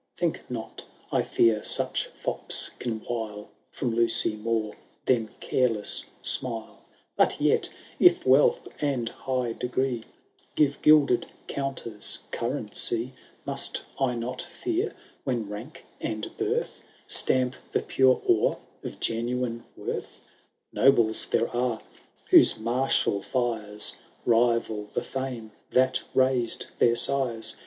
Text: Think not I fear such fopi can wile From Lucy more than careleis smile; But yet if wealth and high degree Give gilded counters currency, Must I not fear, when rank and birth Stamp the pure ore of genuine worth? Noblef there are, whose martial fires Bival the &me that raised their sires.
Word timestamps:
Think 0.17 0.41
not 0.49 0.83
I 1.11 1.21
fear 1.21 1.63
such 1.63 2.09
fopi 2.19 2.71
can 2.79 3.03
wile 3.07 3.51
From 3.69 3.91
Lucy 3.93 4.35
more 4.35 4.73
than 5.05 5.29
careleis 5.39 6.05
smile; 6.23 6.79
But 7.15 7.39
yet 7.39 7.69
if 7.99 8.25
wealth 8.25 8.67
and 8.81 9.09
high 9.09 9.51
degree 9.53 10.05
Give 10.55 10.81
gilded 10.81 11.27
counters 11.47 12.17
currency, 12.31 13.13
Must 13.45 13.83
I 13.99 14.15
not 14.15 14.41
fear, 14.41 14.95
when 15.23 15.47
rank 15.47 15.85
and 15.99 16.35
birth 16.35 16.81
Stamp 17.05 17.55
the 17.71 17.83
pure 17.83 18.23
ore 18.25 18.57
of 18.83 18.99
genuine 18.99 19.65
worth? 19.77 20.19
Noblef 20.75 21.29
there 21.29 21.47
are, 21.55 21.79
whose 22.31 22.57
martial 22.57 23.21
fires 23.21 23.95
Bival 24.25 24.91
the 24.93 25.37
&me 25.41 25.51
that 25.69 26.01
raised 26.15 26.69
their 26.79 26.95
sires. 26.95 27.55